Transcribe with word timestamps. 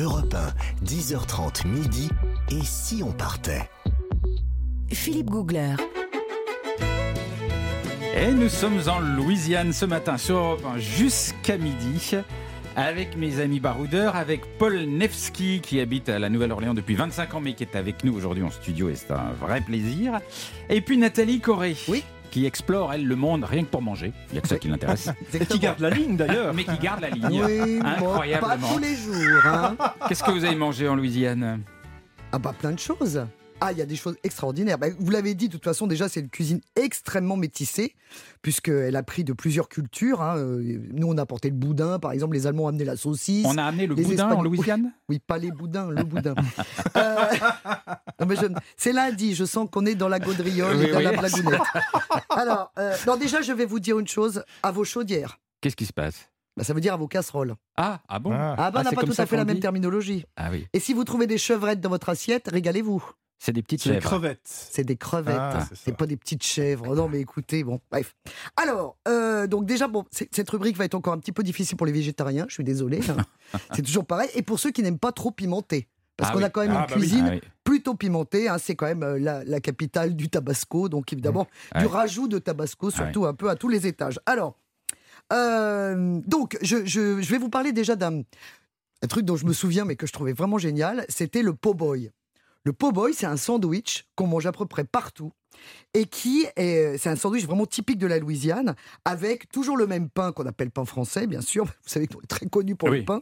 Europe 0.00 0.34
1, 0.34 0.86
10h30 0.86 1.66
midi. 1.66 2.08
Et 2.50 2.64
si 2.64 3.02
on 3.02 3.12
partait 3.12 3.68
Philippe 4.90 5.28
Googler. 5.28 5.74
Et 8.16 8.30
nous 8.30 8.48
sommes 8.48 8.80
en 8.88 8.98
Louisiane 9.00 9.74
ce 9.74 9.84
matin 9.84 10.16
sur 10.16 10.36
Europe 10.36 10.64
1 10.74 10.78
jusqu'à 10.78 11.58
midi 11.58 12.16
avec 12.76 13.16
mes 13.16 13.40
amis 13.40 13.60
baroudeurs, 13.60 14.16
avec 14.16 14.58
Paul 14.58 14.84
Nevsky 14.84 15.60
qui 15.60 15.80
habite 15.80 16.08
à 16.08 16.18
la 16.18 16.30
Nouvelle-Orléans 16.30 16.74
depuis 16.74 16.94
25 16.94 17.34
ans 17.34 17.40
mais 17.40 17.52
qui 17.52 17.64
est 17.64 17.76
avec 17.76 18.02
nous 18.02 18.16
aujourd'hui 18.16 18.42
en 18.42 18.50
studio 18.50 18.88
et 18.88 18.94
c'est 18.94 19.10
un 19.10 19.32
vrai 19.38 19.60
plaisir. 19.60 20.20
Et 20.70 20.80
puis 20.80 20.96
Nathalie 20.96 21.40
Corré. 21.40 21.76
Oui. 21.88 22.04
Qui 22.30 22.46
explore, 22.46 22.92
elle, 22.92 23.06
le 23.06 23.16
monde 23.16 23.44
rien 23.44 23.64
que 23.64 23.68
pour 23.70 23.82
manger. 23.82 24.12
Il 24.28 24.32
n'y 24.34 24.38
a 24.38 24.42
que 24.42 24.48
ça 24.48 24.58
qui 24.58 24.68
l'intéresse. 24.68 25.08
Qui 25.50 25.58
garde 25.58 25.80
la 25.80 25.90
ligne 25.90 26.16
d'ailleurs. 26.16 26.54
mais 26.54 26.64
qui 26.64 26.78
garde 26.78 27.00
la 27.00 27.10
ligne. 27.10 27.42
Oui, 27.44 27.78
bon, 27.78 27.82
pas 27.82 27.88
Incroyablement. 27.90 28.68
tous 28.72 28.78
les 28.78 28.94
jours. 28.94 29.42
hein. 29.46 29.76
Qu'est-ce 30.08 30.22
que 30.22 30.30
vous 30.30 30.44
avez 30.44 30.54
mangé 30.56 30.86
en 30.88 30.94
Louisiane? 30.94 31.62
Ah 32.32 32.38
bah 32.38 32.54
plein 32.56 32.70
de 32.72 32.78
choses. 32.78 33.24
Ah, 33.62 33.72
il 33.72 33.78
y 33.78 33.82
a 33.82 33.86
des 33.86 33.96
choses 33.96 34.16
extraordinaires. 34.24 34.78
Bah, 34.78 34.86
vous 34.98 35.10
l'avez 35.10 35.34
dit, 35.34 35.48
de 35.48 35.52
toute 35.52 35.64
façon, 35.64 35.86
déjà, 35.86 36.08
c'est 36.08 36.20
une 36.20 36.30
cuisine 36.30 36.62
extrêmement 36.76 37.36
métissée, 37.36 37.94
puisqu'elle 38.40 38.96
a 38.96 39.02
pris 39.02 39.22
de 39.22 39.34
plusiures 39.34 39.68
cultures. 39.68 40.22
hein. 40.22 40.38
Euh, 40.38 40.78
Nous, 40.94 41.06
on 41.06 41.18
a 41.18 41.22
apporté 41.22 41.50
le 41.50 41.56
boudin, 41.56 41.98
par 41.98 42.12
exemple, 42.12 42.36
les 42.36 42.46
Allemands 42.46 42.64
ont 42.64 42.68
amené 42.68 42.86
la 42.86 42.96
saucisse. 42.96 43.44
On 43.46 43.58
a 43.58 43.64
amené 43.64 43.86
le 43.86 43.94
boudin 43.94 44.08
en 44.28 44.30
Espagnols- 44.30 44.44
Louisiane? 44.44 44.92
Oui, 45.10 45.18
pas 45.18 45.36
les 45.36 45.50
boudins, 45.50 45.90
le 45.90 46.04
boudin. 46.04 46.34
Euh, 46.96 47.16
C'est 48.76 48.92
lundi, 48.92 49.34
je 49.34 49.44
sens 49.44 49.68
qu'on 49.70 49.86
est 49.86 49.94
dans 49.94 50.08
la 50.08 50.18
gaudriole 50.18 50.76
Oui, 50.76 50.84
et 50.84 50.90
dans 50.92 50.98
oui. 50.98 51.04
la 51.04 51.12
blagounette. 51.12 51.60
Alors, 52.30 52.72
euh, 52.78 52.96
non, 53.06 53.16
déjà, 53.16 53.42
je 53.42 53.52
vais 53.52 53.66
vous 53.66 53.80
dire 53.80 53.98
une 53.98 54.08
chose 54.08 54.42
à 54.62 54.70
vos 54.70 54.84
chaudières. 54.84 55.38
Qu'est-ce 55.60 55.76
qui 55.76 55.86
se 55.86 55.92
passe? 55.92 56.28
Bah, 56.56 56.64
ça 56.64 56.74
veut 56.74 56.80
dire 56.80 56.94
à 56.94 56.96
vos 56.96 57.08
casseroles. 57.08 57.54
Ah, 57.76 58.00
ah 58.08 58.18
bon? 58.18 58.32
Ah, 58.32 58.70
bah, 58.70 58.80
on 58.80 58.82
n'a 58.82 58.92
pas 58.92 59.02
tout 59.04 59.14
à 59.16 59.26
fait 59.26 59.36
la 59.36 59.44
même 59.44 59.60
terminologie. 59.60 60.24
Ah 60.36 60.48
oui, 60.50 60.66
Et 60.72 60.80
si 60.80 60.92
vous 60.94 61.04
trouvez 61.04 61.26
des 61.26 61.38
chevrettes 61.38 61.80
dans 61.80 61.90
votre 61.90 62.08
assiette, 62.08 62.48
régalez-vous. 62.52 63.02
c'est 63.38 63.52
des 63.52 63.62
petites 63.62 63.82
C'est 63.82 63.88
des 63.90 63.94
chèvres. 63.96 64.06
crevettes. 64.06 64.40
C'est 64.44 64.84
des 64.84 64.96
crevettes. 64.96 65.36
Ah, 65.38 65.66
c'est 65.74 65.96
pas 65.96 66.06
des 66.06 66.16
petites 66.16 66.42
chèvres. 66.42 66.94
Non, 66.94 67.08
mais 67.08 67.20
écoutez, 67.20 67.62
bon, 67.64 67.80
bref. 67.90 68.14
Alors, 68.56 68.96
euh, 69.08 69.46
donc 69.46 69.64
déjà, 69.64 69.86
bon, 69.88 70.04
cette 70.10 70.50
rubrique 70.50 70.76
va 70.76 70.84
être 70.84 70.94
encore 70.94 71.12
un 71.14 71.18
petit 71.18 71.32
peu 71.32 71.42
difficile 71.42 71.76
pour 71.76 71.86
les 71.86 71.92
végétariens. 71.92 72.44
Je 72.48 72.54
suis 72.54 72.64
désolé. 72.64 73.00
hein. 73.08 73.16
c'est 73.74 73.82
toujours 73.82 74.04
pareil. 74.06 74.28
Et 74.34 74.42
pour 74.42 74.58
ceux 74.58 74.70
qui 74.72 74.82
n'aiment 74.82 74.98
pas 74.98 75.12
trop 75.12 75.30
pimenté. 75.30 75.88
Parce 76.16 76.30
Ah 76.30 76.32
qu'on 76.34 76.38
oui. 76.40 76.44
a 76.44 76.50
quand 76.50 76.60
même 76.60 76.72
Ah, 76.72 76.80
une 76.82 76.86
bah 76.86 76.92
cuisine 76.92 77.28
oui. 77.30 77.40
Plutôt 77.80 77.94
pimentée. 77.94 78.48
hein. 78.48 78.58
C'est 78.58 78.76
quand 78.76 78.86
même 78.86 79.02
euh, 79.02 79.18
la, 79.18 79.42
la 79.44 79.60
capitale 79.60 80.14
du 80.14 80.28
tabasco. 80.28 80.88
Donc 80.88 81.12
évidemment, 81.12 81.46
du 81.76 81.84
Ouais. 81.86 81.90
rajout 81.90 82.28
de 82.28 82.38
tabasco, 82.38 82.90
surtout 82.90 83.24
un 83.24 83.34
peu 83.34 83.48
à 83.48 83.56
tous 83.56 83.68
les 83.68 83.86
étages. 83.86 84.20
Alors, 84.26 84.54
euh, 85.32 86.20
donc, 86.26 86.58
je, 86.62 86.84
je- 86.84 87.20
je 87.20 87.30
vais 87.30 87.38
vous 87.38 87.48
parler 87.48 87.72
déjà 87.72 87.96
d'un 87.96 88.22
un 89.02 89.06
truc 89.06 89.24
dont 89.24 89.36
je 89.36 89.46
me 89.46 89.54
souviens, 89.54 89.86
mais 89.86 89.96
que 89.96 90.06
je 90.06 90.12
trouvais 90.12 90.34
vraiment 90.34 90.58
génial. 90.58 91.06
C'était 91.08 91.40
le 91.42 91.54
po' 91.54 91.72
boy. 91.72 92.10
Le 92.64 92.74
po' 92.74 92.92
boy, 92.92 93.14
c'est 93.14 93.24
un 93.24 93.38
sandwich 93.38 94.04
qu'on 94.14 94.26
mange 94.26 94.44
à 94.44 94.52
peu 94.52 94.66
près 94.66 94.84
partout 94.84 95.32
et 95.94 96.04
qui 96.06 96.46
est, 96.56 96.98
c'est 96.98 97.08
un 97.08 97.16
sandwich 97.16 97.44
vraiment 97.46 97.66
typique 97.66 97.98
de 97.98 98.06
la 98.06 98.18
Louisiane 98.18 98.74
avec 99.04 99.50
toujours 99.50 99.76
le 99.76 99.86
même 99.86 100.08
pain 100.08 100.32
qu'on 100.32 100.46
appelle 100.46 100.70
pain 100.70 100.84
français, 100.84 101.26
bien 101.26 101.40
sûr. 101.40 101.64
Vous 101.82 101.88
savez 101.88 102.06
qu'on 102.06 102.20
est 102.20 102.26
très 102.26 102.46
connu 102.46 102.76
pour 102.76 102.88
Oui. 102.90 102.98
le 103.00 103.04
pain, 103.04 103.20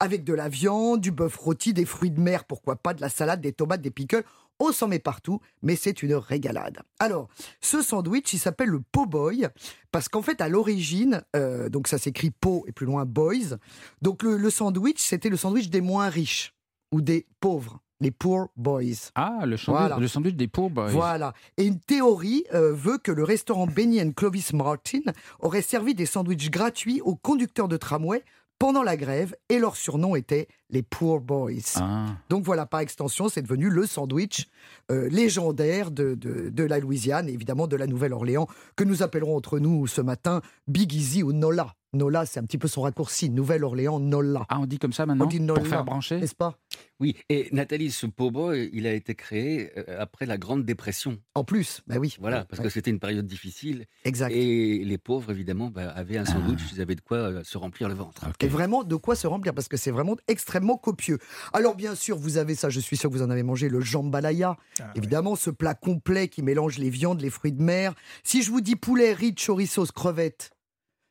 avec 0.00 0.24
de 0.24 0.32
la 0.34 0.48
viande, 0.48 1.00
du 1.00 1.10
bœuf 1.10 1.36
rôti, 1.36 1.72
des 1.72 1.84
fruits 1.84 2.10
de 2.10 2.20
mer, 2.20 2.44
pourquoi 2.44 2.76
pas, 2.76 2.94
de 2.94 3.00
la 3.00 3.08
salade, 3.08 3.40
des 3.40 3.52
tomates, 3.52 3.82
des 3.82 3.90
pickles. 3.90 4.24
On 4.60 4.72
s'en 4.72 4.88
met 4.88 4.98
partout, 4.98 5.40
mais 5.62 5.76
c'est 5.76 6.02
une 6.02 6.14
régalade. 6.14 6.80
Alors, 6.98 7.28
ce 7.60 7.80
sandwich, 7.80 8.32
il 8.32 8.38
s'appelle 8.38 8.70
le 8.70 8.80
po' 8.80 9.06
boy 9.06 9.46
parce 9.92 10.08
qu'en 10.08 10.20
fait, 10.22 10.40
à 10.40 10.48
l'origine, 10.48 11.22
euh, 11.36 11.68
donc 11.68 11.86
ça 11.86 11.96
s'écrit 11.96 12.30
po 12.32 12.64
et 12.66 12.72
plus 12.72 12.84
loin 12.86 13.04
boys. 13.04 13.56
Donc 14.02 14.24
le, 14.24 14.36
le 14.36 14.50
sandwich, 14.50 14.98
c'était 14.98 15.28
le 15.28 15.36
sandwich 15.36 15.68
des 15.70 15.80
moins 15.80 16.08
riches 16.08 16.54
ou 16.90 17.00
des 17.02 17.26
pauvres, 17.38 17.78
les 18.00 18.10
poor 18.10 18.48
boys. 18.56 19.10
Ah, 19.14 19.40
le 19.44 19.56
sandwich, 19.56 19.80
Voilà. 19.80 19.96
le 19.98 20.08
sandwich 20.08 20.34
des 20.36 20.48
poor 20.48 20.70
boys. 20.70 20.88
Voilà. 20.88 21.32
Et 21.56 21.64
une 21.66 21.80
théorie 21.80 22.44
euh, 22.54 22.72
veut 22.72 22.98
que 22.98 23.10
le 23.12 23.24
restaurant 23.24 23.66
Benny 23.66 24.00
and 24.00 24.12
Clovis 24.12 24.52
Martin 24.52 25.00
aurait 25.40 25.62
servi 25.62 25.94
des 25.94 26.06
sandwichs 26.06 26.50
gratuits 26.50 27.00
aux 27.00 27.16
conducteurs 27.16 27.68
de 27.68 27.76
tramway 27.76 28.22
pendant 28.58 28.82
la 28.82 28.96
grève 28.96 29.34
et 29.48 29.58
leur 29.58 29.76
surnom 29.76 30.16
était 30.16 30.48
les 30.70 30.82
Poor 30.82 31.20
Boys. 31.20 31.76
Ah. 31.76 32.06
Donc 32.28 32.44
voilà, 32.44 32.66
par 32.66 32.80
extension, 32.80 33.28
c'est 33.28 33.42
devenu 33.42 33.68
le 33.70 33.86
sandwich 33.86 34.48
euh, 34.90 35.08
légendaire 35.08 35.90
de, 35.90 36.14
de, 36.14 36.50
de 36.50 36.64
la 36.64 36.78
Louisiane 36.78 37.28
et 37.28 37.32
évidemment 37.32 37.66
de 37.66 37.76
la 37.76 37.86
Nouvelle-Orléans, 37.86 38.46
que 38.76 38.84
nous 38.84 39.02
appellerons 39.02 39.36
entre 39.36 39.58
nous 39.58 39.86
ce 39.86 40.00
matin 40.00 40.42
Big 40.66 40.92
Easy 40.94 41.22
ou 41.22 41.32
Nola. 41.32 41.74
Nola, 41.94 42.26
c'est 42.26 42.38
un 42.38 42.42
petit 42.44 42.58
peu 42.58 42.68
son 42.68 42.82
raccourci. 42.82 43.30
Nouvelle-Orléans, 43.30 43.98
Nola. 43.98 44.44
Ah, 44.50 44.58
on 44.60 44.66
dit 44.66 44.78
comme 44.78 44.92
ça 44.92 45.06
maintenant 45.06 45.24
On 45.24 45.28
dit 45.28 45.38
Pour 45.38 45.46
Nola. 45.46 45.64
faire 45.64 45.84
brancher 45.84 46.18
N'est-ce 46.20 46.34
pas? 46.34 46.58
Oui, 47.00 47.16
et 47.30 47.48
Nathalie, 47.52 47.90
ce 47.92 48.06
pobo, 48.06 48.52
il 48.52 48.86
a 48.86 48.92
été 48.92 49.14
créé 49.14 49.70
euh, 49.78 49.96
après 49.98 50.26
la 50.26 50.36
Grande 50.36 50.64
Dépression. 50.64 51.18
En 51.34 51.44
plus, 51.44 51.80
bah 51.86 51.94
oui. 51.98 52.14
Voilà, 52.20 52.44
parce 52.44 52.60
que 52.60 52.68
c'était 52.68 52.90
une 52.90 52.98
période 52.98 53.26
difficile. 53.26 53.86
Exact. 54.04 54.32
Et 54.34 54.84
les 54.84 54.98
pauvres, 54.98 55.30
évidemment, 55.30 55.70
bah, 55.70 55.88
avaient 55.88 56.18
un 56.18 56.26
sandwich, 56.26 56.60
ils 56.74 56.80
avaient 56.82 56.96
de 56.96 57.00
quoi 57.00 57.16
euh, 57.18 57.42
se 57.44 57.56
remplir 57.56 57.88
le 57.88 57.94
ventre. 57.94 58.26
Et 58.40 58.48
vraiment 58.48 58.84
de 58.84 58.96
quoi 58.96 59.14
se 59.14 59.26
remplir? 59.26 59.54
Parce 59.54 59.68
que 59.68 59.76
c'est 59.78 59.92
vraiment 59.92 60.16
extrêmement 60.26 60.57
copieux. 60.60 61.18
Alors 61.52 61.74
bien 61.74 61.94
sûr, 61.94 62.18
vous 62.18 62.36
avez 62.36 62.54
ça, 62.54 62.68
je 62.68 62.80
suis 62.80 62.96
sûr 62.96 63.10
que 63.10 63.14
vous 63.14 63.22
en 63.22 63.30
avez 63.30 63.42
mangé, 63.42 63.68
le 63.68 63.80
jambalaya. 63.80 64.56
Ah, 64.80 64.90
Évidemment, 64.94 65.36
ce 65.36 65.50
plat 65.50 65.74
complet 65.74 66.28
qui 66.28 66.42
mélange 66.42 66.78
les 66.78 66.90
viandes, 66.90 67.20
les 67.20 67.30
fruits 67.30 67.52
de 67.52 67.62
mer. 67.62 67.94
Si 68.24 68.42
je 68.42 68.50
vous 68.50 68.60
dis 68.60 68.76
poulet, 68.76 69.12
riz, 69.12 69.34
chorizo, 69.34 69.84
crevettes, 69.86 70.50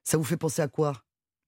ça 0.04 0.18
vous 0.18 0.24
fait 0.24 0.38
penser 0.38 0.62
à 0.62 0.68
quoi? 0.68 0.94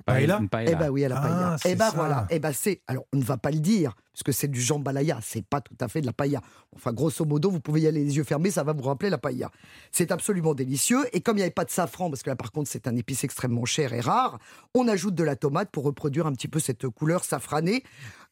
Paella 0.05 0.39
Une 0.39 0.49
paella. 0.49 0.71
Eh 0.71 0.75
ben 0.75 0.89
oui, 0.89 1.03
à 1.05 1.09
la 1.09 1.17
Ah, 1.17 1.21
paella. 1.21 1.55
Eh 1.65 1.75
ben 1.75 1.89
ça. 1.89 1.95
voilà. 1.95 2.27
Eh 2.29 2.39
ben 2.39 2.51
c'est. 2.53 2.81
Alors 2.87 3.05
on 3.13 3.17
ne 3.17 3.23
va 3.23 3.37
pas 3.37 3.51
le 3.51 3.59
dire 3.59 3.95
puisque 4.13 4.33
c'est 4.33 4.47
du 4.47 4.59
jambalaya. 4.59 5.19
C'est 5.21 5.45
pas 5.45 5.61
tout 5.61 5.75
à 5.79 5.87
fait 5.87 6.01
de 6.01 6.05
la 6.05 6.13
paella. 6.13 6.41
Enfin, 6.75 6.91
grosso 6.93 7.23
modo, 7.25 7.49
vous 7.51 7.59
pouvez 7.59 7.81
y 7.81 7.87
aller 7.87 8.03
les 8.03 8.17
yeux 8.17 8.23
fermés, 8.23 8.51
ça 8.51 8.63
va 8.63 8.73
vous 8.73 8.83
rappeler 8.83 9.09
la 9.09 9.17
paella. 9.17 9.51
C'est 9.91 10.11
absolument 10.11 10.53
délicieux. 10.53 11.05
Et 11.13 11.21
comme 11.21 11.35
il 11.37 11.39
n'y 11.41 11.43
avait 11.43 11.51
pas 11.51 11.65
de 11.65 11.69
safran, 11.71 12.09
parce 12.09 12.23
que 12.23 12.29
là 12.29 12.35
par 12.35 12.51
contre 12.51 12.69
c'est 12.69 12.87
un 12.87 12.95
épice 12.95 13.23
extrêmement 13.23 13.65
cher 13.65 13.93
et 13.93 13.99
rare, 14.01 14.39
on 14.73 14.87
ajoute 14.87 15.15
de 15.15 15.23
la 15.23 15.35
tomate 15.35 15.69
pour 15.71 15.83
reproduire 15.83 16.27
un 16.27 16.33
petit 16.33 16.47
peu 16.47 16.59
cette 16.59 16.87
couleur 16.89 17.23
safranée. 17.23 17.83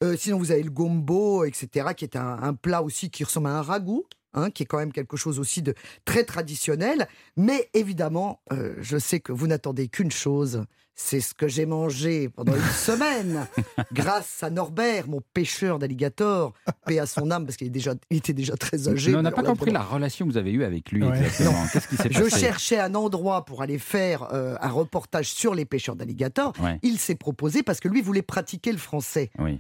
Euh, 0.04 0.16
sinon 0.18 0.38
vous 0.38 0.52
avez 0.52 0.64
le 0.64 0.72
gombo, 0.72 1.44
etc., 1.46 1.90
qui 1.96 2.06
est 2.06 2.16
un, 2.16 2.38
un 2.42 2.54
plat 2.54 2.82
aussi 2.84 3.10
qui 3.10 3.24
ressemble 3.24 3.48
à 3.48 3.58
un 3.58 3.62
ragoût. 3.62 4.06
hein, 4.34 4.52
qui 4.52 4.64
est 4.64 4.66
quand 4.68 4.78
même 4.78 4.92
quelque 4.92 5.18
chose 5.18 5.40
aussi 5.40 5.62
de 5.64 5.74
très 6.06 6.24
traditionnel. 6.24 7.08
Mais 7.38 7.70
évidemment, 7.74 8.42
euh, 8.52 8.76
je 8.80 8.98
sais 9.00 9.20
que 9.20 9.32
vous 9.32 9.48
n'attendez 9.48 9.88
qu'une 9.88 10.12
chose, 10.12 10.66
c'est 11.00 11.22
ce 11.22 11.34
que 11.36 11.48
j'ai 11.48 11.66
mangé 11.68 12.28
pendant 12.28 12.54
une 12.56 12.62
semaine, 12.74 13.46
grâce 13.94 14.42
à 14.42 14.50
Norbert, 14.50 15.08
mon 15.08 15.22
pêcheur 15.34 15.78
d'alligator, 15.80 16.54
paix 16.86 16.98
à 17.00 17.06
son 17.06 17.30
âme, 17.30 17.46
parce 17.46 17.56
qu'il 17.56 17.72
déjà, 17.72 17.94
il 18.10 18.18
était 18.18 18.34
déjà 18.34 18.56
très 18.58 18.90
âgé. 18.90 19.12
Mais 19.12 19.18
on 19.18 19.22
n'a 19.22 19.32
pas 19.32 19.44
compris 19.44 19.72
la 19.72 19.84
relation 19.84 20.26
que 20.26 20.32
vous 20.32 20.38
avez 20.38 20.52
eue 20.52 20.64
avec 20.64 20.92
lui 20.92 21.04
Ouais. 21.04 21.16
exactement. 21.20 21.64
Qu'est-ce 21.72 21.88
qui 21.88 21.96
s'est 21.98 22.10
Je 22.12 22.24
passé 22.24 22.40
cherchais 22.40 22.80
un 22.80 22.96
endroit 22.96 23.46
pour 23.46 23.62
aller 23.62 23.78
faire 23.78 24.28
euh, 24.34 24.56
un 24.60 24.70
reportage 24.70 25.28
sur 25.32 25.54
les 25.54 25.66
pêcheurs 25.66 25.96
d'alligator. 25.96 26.54
Ouais. 26.62 26.80
Il 26.82 26.98
s'est 26.98 27.16
proposé 27.16 27.62
parce 27.62 27.80
que 27.80 27.88
lui 27.88 28.02
voulait 28.02 28.24
pratiquer 28.24 28.72
le 28.72 28.80
français. 28.80 29.30
Oui. 29.38 29.60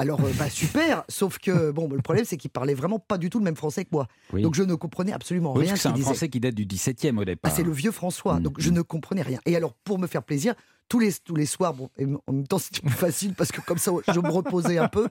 Alors, 0.00 0.20
euh, 0.20 0.30
bah, 0.38 0.48
super, 0.48 1.02
sauf 1.08 1.38
que 1.38 1.72
bon, 1.72 1.88
le 1.90 2.00
problème, 2.02 2.24
c'est 2.24 2.36
qu'il 2.36 2.50
parlait 2.50 2.74
vraiment 2.74 3.00
pas 3.00 3.18
du 3.18 3.30
tout 3.30 3.38
le 3.40 3.44
même 3.44 3.56
français 3.56 3.84
que 3.84 3.90
moi. 3.90 4.06
Oui. 4.32 4.42
Donc, 4.42 4.54
je 4.54 4.62
ne 4.62 4.76
comprenais 4.76 5.12
absolument 5.12 5.52
Oui, 5.54 5.62
rien 5.62 5.70
parce 5.70 5.80
que 5.80 5.82
c'est 5.82 5.88
un 5.88 5.92
disait. 5.92 6.04
français 6.04 6.28
qui 6.28 6.38
date 6.38 6.54
du 6.54 6.66
17e 6.66 7.16
au 7.18 7.22
Ah, 7.22 7.24
départ. 7.24 7.52
c'est 7.52 7.64
le 7.64 7.72
vieux 7.72 7.90
François, 7.90 8.38
Mm, 8.38 8.42
donc 8.42 8.60
je 8.60 8.70
mm. 8.70 8.74
ne 8.74 8.82
comprenais 8.82 9.22
rien. 9.22 9.40
Et 9.44 9.56
alors, 9.56 9.72
pour 9.74 9.98
me 9.98 10.06
faire 10.06 10.22
plaisir, 10.22 10.54
tous 10.88 10.98
les, 10.98 11.12
tous 11.12 11.34
les 11.36 11.46
soirs, 11.46 11.74
bon, 11.74 11.90
et 11.98 12.06
en 12.26 12.32
même 12.32 12.46
temps 12.46 12.58
c'était 12.58 12.80
plus 12.80 12.90
facile 12.96 13.34
parce 13.34 13.52
que 13.52 13.60
comme 13.60 13.78
ça 13.78 13.90
je 14.12 14.20
me 14.20 14.30
reposais 14.30 14.78
un 14.78 14.88
peu, 14.88 15.08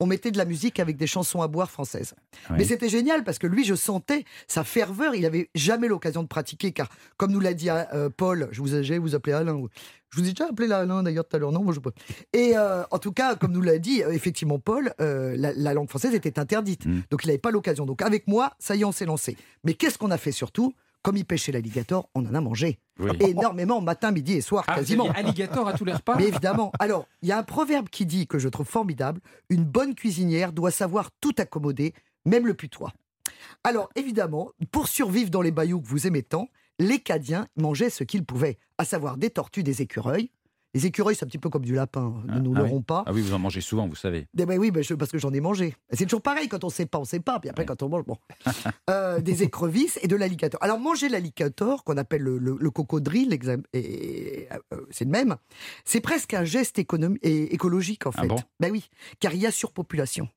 on 0.00 0.06
mettait 0.06 0.30
de 0.30 0.38
la 0.38 0.44
musique 0.44 0.80
avec 0.80 0.96
des 0.96 1.06
chansons 1.06 1.40
à 1.42 1.48
boire 1.48 1.70
françaises. 1.70 2.14
Oui. 2.50 2.56
Mais 2.58 2.64
c'était 2.64 2.88
génial 2.88 3.22
parce 3.24 3.38
que 3.38 3.46
lui, 3.46 3.64
je 3.64 3.74
sentais 3.74 4.24
sa 4.48 4.64
ferveur, 4.64 5.14
il 5.14 5.24
avait 5.26 5.50
jamais 5.54 5.88
l'occasion 5.88 6.22
de 6.22 6.28
pratiquer 6.28 6.72
car, 6.72 6.88
comme 7.16 7.30
nous 7.30 7.40
l'a 7.40 7.54
dit 7.54 7.70
euh, 7.70 8.10
Paul, 8.14 8.48
je 8.50 8.60
vous 8.60 8.74
ai 8.74 8.98
vous 8.98 9.14
appelez 9.14 9.34
Alain, 9.34 9.62
je 10.10 10.20
vous 10.20 10.26
ai 10.26 10.30
déjà 10.32 10.48
appelé 10.48 10.66
là 10.66 10.78
Alain 10.78 11.02
d'ailleurs 11.04 11.26
tout 11.28 11.36
à 11.36 11.38
l'heure, 11.38 11.52
non 11.52 11.62
moi, 11.62 11.72
je... 11.72 11.80
Et 12.32 12.56
euh, 12.56 12.82
en 12.90 12.98
tout 12.98 13.12
cas, 13.12 13.36
comme 13.36 13.52
nous 13.52 13.62
l'a 13.62 13.78
dit, 13.78 14.02
euh, 14.02 14.10
effectivement 14.10 14.58
Paul, 14.58 14.92
euh, 15.00 15.34
la, 15.36 15.52
la 15.52 15.74
langue 15.74 15.88
française 15.88 16.14
était 16.14 16.38
interdite, 16.38 16.80
Mm. 16.86 17.02
donc 17.10 17.24
il 17.24 17.28
n'avait 17.28 17.38
pas 17.38 17.50
l'occasion. 17.50 17.86
Donc 17.86 18.02
avec 18.02 18.26
moi, 18.26 18.52
ça 18.58 18.74
y 18.74 18.80
est, 18.80 18.84
on 18.84 18.92
s'est 18.92 19.04
lancé. 19.06 19.36
Mais 19.64 19.74
qu'est-ce 19.74 19.98
qu'on 19.98 20.10
a 20.10 20.18
fait 20.18 20.32
surtout? 20.32 20.72
Comme 21.02 21.16
il 21.16 21.24
pêchait 21.24 21.52
l'alligator, 21.52 22.08
on 22.14 22.26
en 22.26 22.34
a 22.34 22.40
mangé. 22.40 22.78
Oui. 22.98 23.10
Énormément, 23.20 23.80
matin, 23.80 24.10
midi 24.10 24.34
et 24.34 24.40
soir, 24.40 24.64
Ah, 24.66 24.72
vous 24.74 24.80
quasiment. 24.80 25.08
alligator 25.10 25.66
à 25.66 25.72
tous 25.72 25.84
les 25.84 25.94
repas 25.94 26.16
Mais 26.16 26.28
évidemment. 26.28 26.72
Alors, 26.78 27.06
il 27.22 27.28
y 27.28 27.32
a 27.32 27.38
un 27.38 27.42
proverbe 27.42 27.88
qui 27.88 28.04
dit 28.06 28.26
que 28.26 28.38
je 28.38 28.48
trouve 28.48 28.66
formidable 28.66 29.20
une 29.48 29.64
bonne 29.64 29.94
cuisinière 29.94 30.52
doit 30.52 30.70
savoir 30.70 31.10
tout 31.20 31.32
accommoder, 31.38 31.94
même 32.26 32.46
le 32.46 32.54
putois. 32.54 32.92
Alors, 33.64 33.88
évidemment, 33.96 34.50
pour 34.70 34.88
survivre 34.88 35.30
dans 35.30 35.42
les 35.42 35.50
bayous 35.50 35.80
que 35.80 35.88
vous 35.88 36.06
aimez 36.06 36.22
tant, 36.22 36.48
les 36.78 36.98
Cadiens 36.98 37.46
mangeaient 37.56 37.90
ce 37.90 38.04
qu'ils 38.04 38.24
pouvaient, 38.24 38.58
à 38.78 38.84
savoir 38.84 39.16
des 39.16 39.30
tortues, 39.30 39.62
des 39.62 39.82
écureuils, 39.82 40.30
Les 40.74 40.86
écureuils, 40.86 41.14
c'est 41.16 41.24
un 41.24 41.28
petit 41.28 41.38
peu 41.38 41.50
comme 41.50 41.64
du 41.64 41.74
lapin. 41.74 42.14
Ne 42.26 42.32
Ah, 42.34 42.38
nous 42.40 42.52
ah 42.54 42.60
l'auront 42.60 42.76
oui. 42.76 42.82
pas. 42.82 43.02
Ah 43.06 43.12
oui, 43.12 43.20
vous 43.22 43.34
en 43.34 43.38
mangez 43.40 43.60
souvent, 43.60 43.88
vous 43.88 43.96
savez. 43.96 44.26
Eh 44.38 44.46
ben 44.46 44.58
oui, 44.58 44.70
ben 44.70 44.82
je- 44.84 44.94
parce 44.94 45.10
que 45.10 45.18
j'en 45.18 45.32
ai 45.32 45.40
mangé. 45.40 45.74
C'est 45.92 46.04
toujours 46.04 46.22
pareil, 46.22 46.48
quand 46.48 46.62
on 46.64 46.70
sait 46.70 46.86
pas, 46.86 46.98
on 46.98 47.04
sait 47.04 47.18
pas. 47.20 47.40
Puis 47.40 47.50
après, 47.50 47.64
quand 47.66 47.82
on 47.82 47.88
mange, 47.88 48.04
bon. 48.04 48.16
Euh, 48.90 49.20
des 49.20 49.42
écrevisses 49.44 49.98
et 50.02 50.08
de 50.08 50.16
l'alligator. 50.16 50.60
Alors, 50.62 50.78
manger 50.80 51.08
l'alligator, 51.08 51.84
qu'on 51.84 51.96
appelle 51.96 52.22
le, 52.22 52.38
le, 52.38 52.56
le 52.58 52.70
cocodrille, 52.70 53.38
et, 53.72 54.48
euh, 54.72 54.80
c'est 54.90 55.04
le 55.04 55.10
même, 55.10 55.36
c'est 55.84 56.00
presque 56.00 56.34
un 56.34 56.44
geste 56.44 56.78
et 56.78 57.54
écologique, 57.54 58.06
en 58.06 58.10
Ah 58.16 58.22
fait. 58.22 58.28
bon? 58.28 58.36
Ben 58.58 58.70
oui, 58.72 58.88
car 59.20 59.32
il 59.34 59.40
y 59.40 59.46
a 59.46 59.50
surpopulation. 59.52 60.28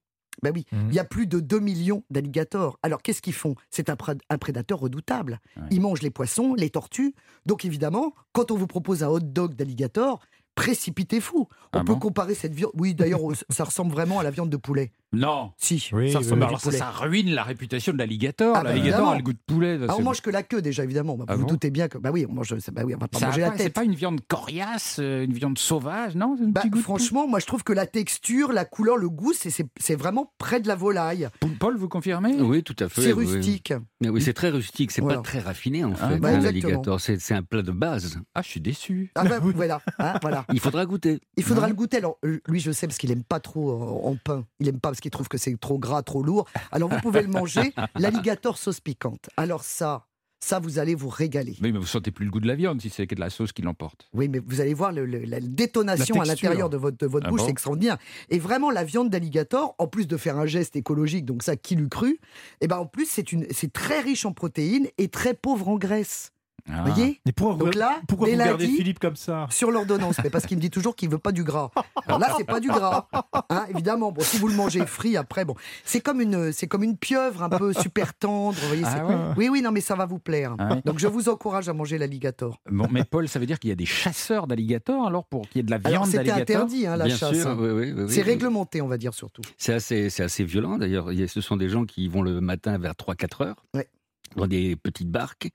Ben 0.44 0.52
oui, 0.54 0.66
Mhm. 0.72 0.88
il 0.90 0.96
y 0.96 1.00
a 1.00 1.04
plus 1.06 1.26
de 1.26 1.40
2 1.40 1.60
millions 1.60 2.04
d'alligators. 2.10 2.78
Alors, 2.84 3.02
qu'est-ce 3.02 3.22
qu'ils 3.22 3.34
font? 3.34 3.56
C'est 3.72 3.90
un, 3.90 3.96
pré- 3.96 4.18
un 4.30 4.38
prédateur 4.38 4.80
redoutable. 4.80 5.40
Ouais. 5.58 5.64
Ils 5.72 5.82
mangent 5.82 6.02
les 6.02 6.10
poissons, 6.12 6.54
les 6.54 6.70
tortues. 6.70 7.16
Donc, 7.46 7.66
évidemment, 7.66 8.14
quand 8.34 8.52
on 8.52 8.56
vous 8.58 8.68
propose 8.68 9.04
un 9.04 9.08
hot 9.08 9.20
dog 9.22 9.56
d'alligator, 9.56 10.20
précipitez-vous. 10.56 11.48
On 11.74 11.80
Ah 11.80 11.80
peut 11.80 11.94
bon? 11.94 12.00
comparer 12.00 12.36
cette 12.36 12.54
viande. 12.54 12.72
Oui, 12.76 12.94
d'ailleurs, 12.94 13.22
ça 13.50 13.64
ressemble 13.64 13.92
vraiment 13.92 14.20
à 14.20 14.24
la 14.24 14.32
viande 14.32 14.50
de 14.50 14.58
poulet. 14.58 14.92
Non. 15.14 15.52
Si, 15.58 15.90
Oui, 15.94 16.12
ça 16.12 16.20
oui, 16.20 16.32
Alors 16.44 16.60
ça, 16.60 16.90
ruine 16.90 17.30
la 17.34 17.44
réputation 17.44 17.94
de 17.94 17.98
l'alligator. 18.00 18.56
Ah 18.58 18.64
bah, 18.64 18.70
l'alligator 18.70 19.00
évidemment. 19.00 19.12
a 19.12 19.18
le 19.18 19.24
goût 19.24 19.34
de 19.34 19.40
poulet. 19.46 19.78
ça, 19.80 19.86
Ah, 19.90 19.96
on 19.98 20.02
mange 20.02 20.22
que 20.22 20.30
la 20.32 20.42
queue 20.44 20.62
déjà, 20.62 20.84
évidemment. 20.84 21.16
Bah, 21.18 21.26
Ah 21.28 21.36
vous 21.36 21.44
bon 21.44 21.50
doutez 21.50 21.70
bien 21.70 21.88
que. 21.88 21.98
Bah 22.00 22.10
oui, 22.12 22.26
on 22.28 22.34
mange. 22.34 22.54
Bah 22.72 22.82
oui, 22.86 22.94
on 22.96 22.98
va 22.98 23.08
pas 23.08 23.20
Ça 23.20 23.28
manger 23.28 23.42
la 23.42 23.52
pas- 23.52 23.58
C'est 23.58 23.64
tête. 23.66 23.74
pas 23.74 23.84
une 23.84 23.94
viande 23.96 24.22
coriace, 24.28 24.98
euh, 25.00 25.24
une 25.24 25.34
viande 25.34 25.58
sauvage, 25.60 26.16
non 26.16 26.36
Bah, 26.42 26.62
petit 26.62 26.70
goût 26.72 26.80
de 26.80 26.84
franchement, 26.84 27.28
moi 27.28 27.40
je 27.40 27.46
trouve 27.46 27.64
que 27.64 27.74
la 27.74 27.86
texture, 27.86 28.52
la 28.52 28.66
couleur, 28.66 28.98
le 28.98 29.08
goût, 29.10 29.34
c'est- 29.34 29.50
c'est 29.52 29.68
c'est 29.80 29.96
vraiment 29.96 30.34
près 30.40 30.60
de 30.60 30.68
la 30.68 30.76
volaille. 30.76 31.30
Paul, 31.60 31.78
vous 31.78 31.88
confirmez? 31.90 32.36
Oui, 32.42 32.64
tout 32.64 32.76
à 32.80 32.90
fait. 32.90 33.02
C'est 33.02 33.14
oui. 33.14 33.26
rustique. 33.26 33.74
Mais 34.02 34.10
Oui, 34.10 34.22
c'est 34.22 34.34
très 34.34 34.50
rustique, 34.50 34.92
c'est 34.92 35.02
Voilà. 35.02 35.18
pas 35.18 35.24
très 35.24 35.40
raffiné 35.40 35.84
en 35.84 35.94
Ah, 36.02 36.10
fait, 36.10 36.18
bah, 36.18 36.30
hein, 36.30 36.40
l'alligator. 36.40 37.00
C'est 37.00 37.20
c'est 37.22 37.36
un 37.36 37.44
plat 37.44 37.62
de 37.62 37.72
base. 37.72 38.20
Ah, 38.34 38.42
je 38.42 38.50
suis 38.50 38.62
déçu. 38.62 39.12
Ah 39.16 39.24
bah, 39.26 39.38
voilà, 39.56 39.80
hein, 40.00 40.14
voilà. 40.22 40.46
Il 40.54 40.60
faudra 40.60 40.86
goûter. 40.86 41.20
Il 41.38 41.44
faudra 41.44 41.68
le 41.68 41.76
goûter. 41.76 41.98
Alors, 41.98 42.18
euh, 42.26 42.42
lui, 42.48 42.60
je 42.60 42.72
sais 42.72 42.88
parce 42.88 42.98
qu'il 42.98 43.12
aime 43.12 43.24
pas 43.24 43.40
trop 43.40 43.72
en, 43.72 44.10
en 44.12 44.16
pain. 44.16 44.46
Il 44.60 44.68
aime 44.68 44.80
pas 44.80 44.90
qu'il 45.04 45.12
trouve 45.12 45.28
que 45.28 45.38
c'est 45.38 45.56
trop 45.60 45.78
gras, 45.78 46.02
trop 46.02 46.24
lourd. 46.24 46.46
Alors, 46.72 46.90
vous 46.90 47.00
pouvez 47.02 47.22
le 47.22 47.28
manger. 47.28 47.74
L'alligator 47.96 48.58
sauce 48.58 48.80
piquante. 48.80 49.30
Alors 49.38 49.64
ça, 49.64 50.06
ça, 50.40 50.60
vous 50.60 50.80
allez 50.80 50.96
vous 50.96 51.08
régaler. 51.10 51.56
Oui, 51.62 51.72
mais 51.72 51.80
vous 51.80 51.86
sentez 51.86 52.12
plus 52.12 52.26
le 52.26 52.32
goût 52.32 52.40
de 52.40 52.48
la 52.48 52.56
viande 52.56 52.82
si 52.82 52.90
c'est 52.90 53.08
que 53.08 53.16
de 53.16 53.20
la 53.20 53.30
sauce 53.30 53.52
qui 53.54 53.62
l'emporte. 53.62 54.08
Oui, 54.14 54.28
mais 54.28 54.40
vous 54.40 54.60
allez 54.62 54.74
voir 54.74 54.92
le- 54.92 55.06
le- 55.06 55.20
la 55.26 55.40
détonation 55.40 56.16
La 56.16 56.22
à 56.24 56.26
l'intérieur 56.26 56.70
de 56.70 56.78
votre, 56.78 56.98
de 56.98 57.06
votre 57.06 57.28
Ah 57.28 57.30
bouche, 57.30 57.40
bon 57.40 57.46
c'est 57.46 57.52
extraordinaire. 57.52 57.98
Et 58.30 58.40
vraiment, 58.40 58.70
la 58.72 58.84
viande 58.84 59.10
d'alligator, 59.10 59.76
en 59.78 59.88
plus 59.88 60.08
de 60.08 60.18
faire 60.18 60.38
un 60.38 60.46
geste 60.46 60.76
écologique, 60.76 61.26
donc 61.26 61.44
ça, 61.44 61.56
qui 61.56 61.76
l'eût 61.76 61.88
cru, 61.90 62.20
et 62.62 62.68
ben 62.68 62.78
en 62.78 62.86
plus, 62.86 63.08
c'est 63.08 63.74
très 63.74 64.00
riche 64.02 64.26
en 64.26 64.34
protéines 64.34 64.88
et 64.98 65.08
très 65.08 65.34
pauvre 65.34 65.70
en 65.70 65.78
graisse. 65.78 66.32
Ah. 66.70 66.82
Vous 66.84 66.94
voyez 66.94 67.20
Et 67.26 67.32
pourquoi, 67.34 67.66
Donc 67.66 67.76
là, 67.76 68.00
pourquoi 68.08 68.30
vous 68.30 68.38
gardez 68.38 68.68
Philippe 68.68 69.00
comme 69.00 69.16
ça 69.18 69.48
Sur 69.50 69.70
l'ordonnance, 69.70 70.16
mais 70.24 70.30
parce 70.30 70.46
qu'il 70.46 70.56
me 70.58 70.62
dit 70.62 70.70
toujours 70.70 70.96
qu'il 70.96 71.10
veut 71.10 71.18
pas 71.20 71.32
du 71.34 71.44
gras. 71.44 71.72
Alors 72.08 72.20
là, 72.20 72.34
c'est 72.38 72.46
pas 72.46 72.60
du 72.62 72.70
gras, 72.70 73.08
hein, 73.50 73.66
évidemment. 73.70 74.12
Bon, 74.12 74.22
si 74.22 74.38
vous 74.38 74.48
le 74.48 74.56
mangez 74.56 74.86
frit, 74.86 75.18
après, 75.18 75.44
bon, 75.44 75.56
c'est 75.84 76.00
comme 76.00 76.22
une, 76.22 76.52
c'est 76.54 76.68
comme 76.68 76.84
une 76.84 76.98
pieuvre 76.98 77.44
un 77.44 77.50
peu 77.50 77.74
super 77.74 78.14
tendre. 78.14 78.58
Vous 78.62 78.68
voyez, 78.68 78.84
Ah 78.86 79.06
ouais 79.06 79.16
Oui, 79.38 79.50
oui, 79.50 79.62
non, 79.62 79.72
mais 79.72 79.82
ça 79.82 79.96
va 79.96 80.06
vous 80.06 80.20
plaire. 80.20 80.56
Ah 80.58 80.76
ouais. 80.76 80.82
Donc, 80.86 81.00
je 81.00 81.08
vous 81.08 81.28
encourage 81.30 81.68
à 81.68 81.74
manger 81.74 81.98
l'alligator. 81.98 82.60
Bon, 82.72 82.88
mais 82.90 83.04
Paul, 83.04 83.28
ça 83.28 83.40
veut 83.40 83.46
dire 83.46 83.60
qu'il 83.60 83.70
y 83.70 83.74
a 83.74 83.76
des 83.76 83.86
chasseurs 83.86 84.48
d'alligators 84.48 85.06
alors 85.08 85.26
pour 85.26 85.48
qu'il 85.50 85.58
y 85.58 85.60
ait 85.60 85.64
de 85.64 85.72
la 85.72 85.78
viande 85.78 86.06
c'était 86.06 86.18
d'alligator 86.24 86.56
interdit, 86.64 86.88
hein, 86.88 86.96
la 86.96 87.06
Bien 87.06 87.18
chasse. 87.18 87.40
sûr, 87.42 87.48
hein. 87.50 87.58
oui, 87.60 87.70
oui, 87.72 87.92
oui, 87.94 88.04
oui. 88.04 88.14
C'est 88.14 88.22
réglementé, 88.22 88.82
on 88.82 88.88
va 88.88 88.98
dire 88.98 89.14
surtout. 89.14 89.42
C'est 89.58 89.74
assez, 89.74 90.10
c'est 90.10 90.24
assez 90.24 90.44
violent 90.46 90.78
d'ailleurs. 90.78 91.10
Ce 91.28 91.42
sont 91.42 91.58
des 91.58 91.68
gens 91.70 91.84
qui 91.86 92.08
vont 92.08 92.22
le 92.22 92.40
matin 92.42 92.78
vers 92.78 92.94
3-4 92.94 93.44
heures 93.44 93.66
Ouais. 93.74 93.88
Dans 94.36 94.48
des 94.48 94.76
petites 94.76 95.10
barques 95.10 95.50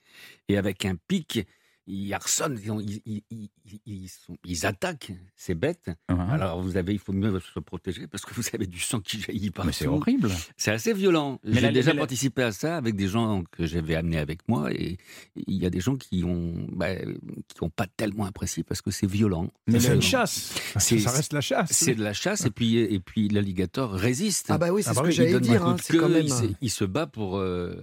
et 0.49 0.57
avec 0.57 0.85
un 0.85 0.97
pic, 1.09 1.47
ils 1.91 2.13
harcèlent, 2.13 2.59
ils, 2.63 3.01
ils- 3.07 3.23
ils- 3.31 3.49
ils- 3.65 3.81
ils 3.87 4.09
sont- 4.11 4.37
ils 4.45 4.67
attaquent 4.67 5.13
ces 5.37 5.55
bêtes. 5.55 5.91
Ouais. 6.11 6.17
Alors 6.33 6.61
vous 6.61 6.77
avez, 6.77 6.93
il 6.93 6.99
faut 6.99 7.15
mieux 7.15 7.41
se 7.41 7.59
protéger 7.61 8.07
parce 8.07 8.27
que 8.27 8.35
vous 8.35 8.45
avez 8.53 8.67
du 8.67 8.79
sang 8.79 9.01
qui 9.01 9.19
jaillit 9.23 9.51
Mais 9.65 9.73
c'est 9.73 9.87
partout. 9.87 9.99
horrible. 10.03 10.31
C'est 10.59 10.71
assez 10.71 10.93
violent. 10.93 11.41
Mais 11.45 11.55
J'ai 11.55 11.61
la- 11.63 11.73
déjà 11.73 11.95
la- 11.95 12.01
participé 12.01 12.43
à 12.43 12.53
ça 12.53 12.77
avec 12.77 12.95
des 12.95 13.09
gens 13.09 13.43
que 13.51 13.65
j'avais 13.65 13.95
amenés 13.95 14.19
avec 14.19 14.47
moi 14.51 14.71
et 14.71 14.99
il 15.47 15.55
y 15.57 15.65
a 15.65 15.71
des 15.71 15.81
gens 15.81 15.97
qui 15.97 16.25
ont, 16.25 16.67
bah, 16.73 16.95
qui 16.95 17.63
ont 17.63 17.71
pas 17.71 17.87
tellement 17.87 18.27
apprécié 18.27 18.65
parce 18.65 18.83
que 18.83 18.91
c'est 18.91 19.07
violent. 19.11 19.51
Mais 19.67 19.81
c'est 19.81 19.95
une 19.95 20.03
chasse. 20.03 20.53
C'est- 20.79 20.99
ça 20.99 21.11
reste 21.11 21.33
la 21.33 21.41
chasse. 21.41 21.71
C'est 21.73 21.95
de 21.95 22.05
la 22.05 22.13
chasse 22.13 22.45
et 22.45 22.51
puis 22.51 22.77
et 22.77 23.01
puis 23.01 23.29
l'alligator 23.31 23.93
résiste. 23.95 24.49
Ah 24.51 24.59
bah 24.59 24.73
oui, 24.73 24.83
c'est 24.83 24.91
Ah 24.91 24.93
ce 24.93 24.97
bah 24.99 25.03
que 25.05 25.09
oui, 25.09 25.15
j'allais 25.15 25.41
dire. 25.41 25.65
hein, 25.67 25.77
quand 25.89 26.11
même. 26.11 26.27
il, 26.27 26.31
se, 26.31 26.45
il 26.61 26.71
se 26.71 26.85
bat 26.85 27.07
pour. 27.07 27.39
euh, 27.39 27.83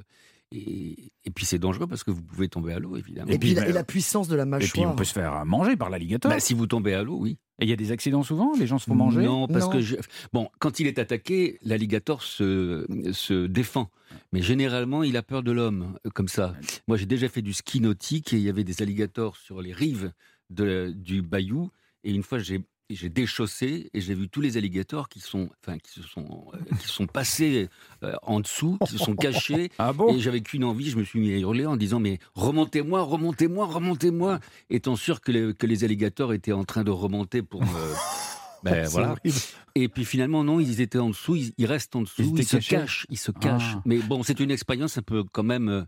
et, 0.55 1.11
et 1.25 1.31
puis 1.31 1.45
c'est 1.45 1.59
dangereux 1.59 1.87
parce 1.87 2.03
que 2.03 2.11
vous 2.11 2.21
pouvez 2.21 2.47
tomber 2.47 2.73
à 2.73 2.79
l'eau, 2.79 2.95
évidemment. 2.97 3.27
Et, 3.31 3.37
puis, 3.37 3.49
puis, 3.49 3.55
la, 3.55 3.61
bah, 3.63 3.69
et 3.69 3.73
la 3.73 3.83
puissance 3.83 4.27
de 4.27 4.35
la 4.35 4.43
Et 4.43 4.45
mâchoire. 4.45 4.71
puis 4.71 4.85
on 4.85 4.95
peut 4.95 5.03
se 5.03 5.13
faire 5.13 5.45
manger 5.45 5.75
par 5.75 5.89
l'alligator. 5.89 6.31
Bah, 6.31 6.39
si 6.39 6.53
vous 6.53 6.67
tombez 6.67 6.93
à 6.93 7.03
l'eau, 7.03 7.17
oui. 7.19 7.37
Et 7.59 7.65
il 7.65 7.69
y 7.69 7.73
a 7.73 7.77
des 7.77 7.91
accidents 7.93 8.21
souvent 8.23 8.51
Les 8.59 8.67
gens 8.67 8.79
se 8.79 8.85
font 8.85 8.95
manger? 8.95 9.23
Non, 9.23 9.47
parce 9.47 9.65
Non. 9.65 9.71
que 9.71 9.79
je- 9.81 9.95
bon, 10.33 10.49
quand 10.59 10.79
il 10.81 10.87
est 10.87 10.99
attaqué, 10.99 11.57
l'alligator 11.61 12.21
se, 12.21 12.85
se 13.13 13.47
défend. 13.47 13.89
Mais 14.33 14.41
généralement, 14.41 15.03
il 15.03 15.15
a 15.17 15.23
peur 15.23 15.41
de 15.41 15.51
l'homme, 15.51 15.97
euh, 16.05 16.09
comme 16.09 16.27
ça. 16.27 16.53
Moi, 16.87 16.97
j'ai 16.97 17.05
déjà 17.05 17.29
fait 17.29 17.41
du 17.41 17.53
ski 17.53 17.79
nautique 17.81 18.33
et 18.33 18.37
il 18.37 18.43
y 18.43 18.49
avait 18.49 18.63
des 18.65 18.81
alligators 18.81 19.37
sur 19.37 19.61
les 19.61 19.73
rives 19.73 20.11
de- 20.49 20.91
du 20.95 21.21
bayou. 21.21 21.69
Et 22.03 22.13
une 22.13 22.23
fois, 22.23 22.39
j'ai 22.39 22.61
j'ai 22.89 23.09
déchaussé 23.09 23.89
et 23.93 24.01
j'ai 24.01 24.13
vu 24.13 24.29
tous 24.29 24.41
les 24.41 24.57
alligators 24.57 25.09
qui 25.09 25.19
sont, 25.19 25.49
enfin, 25.65 25.77
qui 25.79 25.91
se 25.91 26.03
sont, 26.03 26.45
euh, 26.53 26.57
qui 26.79 26.87
sont 26.87 27.07
passés 27.07 27.67
euh, 28.03 28.13
en 28.21 28.39
dessous, 28.39 28.77
qui 28.85 28.91
se 28.91 28.97
sont 28.99 29.15
cachés. 29.15 29.71
Ah 29.79 29.91
bon? 29.93 30.13
Et 30.15 30.19
j'avais 30.19 30.41
qu'une 30.41 30.63
envie, 30.63 30.89
je 30.89 30.97
me 30.97 31.03
suis 31.03 31.19
mis 31.19 31.33
à 31.33 31.37
hurler 31.37 31.65
en 31.65 31.75
disant 31.77 31.99
mais 31.99 32.19
remontez-moi, 32.35 33.01
remontez-moi, 33.01 33.65
remontez-moi, 33.65 34.39
étant 34.69 34.95
sûr 34.95 35.21
que 35.21 35.31
les, 35.31 35.53
que 35.53 35.65
les 35.65 35.83
alligators 35.83 36.33
étaient 36.33 36.51
en 36.53 36.63
train 36.63 36.83
de 36.83 36.91
remonter 36.91 37.41
pour 37.41 37.61
me... 37.61 37.67
Ben, 38.63 38.87
voilà. 38.87 39.11
horrible. 39.11 39.37
Et 39.75 39.89
puis 39.89 40.05
finalement 40.05 40.43
non, 40.43 40.59
ils 40.59 40.81
étaient 40.81 40.97
en 40.97 41.09
dessous, 41.09 41.35
ils, 41.35 41.51
ils 41.59 41.67
restent 41.67 41.95
en 41.95 42.01
dessous, 42.01 42.33
Ils 42.35 42.43
se 42.47 42.57
cachent, 42.57 43.05
ils 43.11 43.17
se 43.17 43.29
cachent. 43.31 43.73
Ah. 43.75 43.81
Mais 43.85 43.99
bon, 43.99 44.23
c'est 44.23 44.39
une 44.39 44.49
expérience 44.49 44.97
un 44.97 45.03
peu 45.03 45.23
quand 45.23 45.43
même 45.43 45.69
euh, 45.69 45.83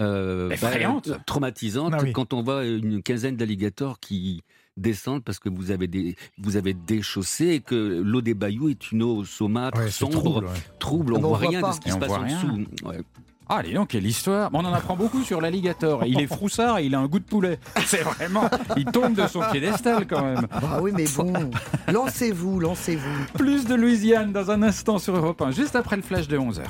euh, 0.00 0.50
Effrayante. 0.50 1.08
bah, 1.08 1.18
traumatisante 1.26 1.94
Ah 1.96 2.00
oui. 2.02 2.12
quand 2.12 2.34
on 2.34 2.42
voit 2.42 2.66
une 2.66 3.02
quinzaine 3.02 3.36
d'alligators 3.36 3.98
qui 3.98 4.42
descendent 4.78 5.22
parce 5.24 5.38
que 5.38 5.48
vous 5.48 5.70
avez 5.70 5.86
des 5.86 6.16
vous 6.38 6.56
avez 6.56 6.74
déchaussé 6.74 7.46
et 7.48 7.60
que 7.60 8.02
l'eau 8.04 8.20
des 8.20 8.34
bayous 8.34 8.68
est 8.70 8.92
une 8.92 9.02
eau 9.02 9.24
saumâtre, 9.24 9.78
Ouais, 9.78 9.90
sombre, 9.90 10.12
trouble, 10.20 10.46
ouais. 10.46 10.52
trouble, 10.78 11.12
on 11.14 11.16
on 11.16 11.20
voit 11.20 11.38
voit 11.38 11.48
rien 11.48 11.60
pas. 11.60 11.68
de 11.70 11.74
ce 11.74 11.80
qui 11.80 11.88
Et 11.88 11.92
se 11.92 11.98
passe 11.98 12.10
en 12.10 12.20
rien. 12.20 12.36
dessous. 12.36 12.66
Ouais. 12.84 12.98
Ah, 13.50 13.62
dis 13.62 13.72
donc, 13.72 13.88
quelle 13.88 14.04
histoire 14.06 14.50
Bon, 14.50 14.58
On 14.62 14.64
en 14.66 14.74
apprend 14.74 14.94
beaucoup 14.94 15.22
sur 15.22 15.40
l'alligator. 15.40 16.04
Il 16.04 16.20
est 16.20 16.26
froussard 16.26 16.80
et 16.80 16.84
il 16.84 16.94
a 16.94 16.98
un 16.98 17.06
goût 17.06 17.18
de 17.18 17.24
poulet. 17.24 17.58
C'est 17.86 18.02
vraiment... 18.02 18.44
Il 18.76 18.84
tombe 18.84 19.14
de 19.14 19.26
son 19.26 19.40
piédestal 19.50 20.06
quand 20.06 20.22
même. 20.22 20.46
Ah 20.52 20.82
oui, 20.82 20.90
mais 20.94 21.06
bon. 21.16 21.32
lancez-vous, 21.90 22.60
lancez-vous. 22.60 23.24
Plus 23.38 23.64
de 23.64 23.74
Louisiane 23.74 24.32
dans 24.32 24.50
un 24.50 24.62
instant 24.62 24.98
sur 24.98 25.16
Europe 25.16 25.40
1, 25.40 25.52
juste 25.52 25.76
après 25.76 25.96
le 25.96 26.02
flash 26.02 26.28
de 26.28 26.36
11h. 26.36 26.60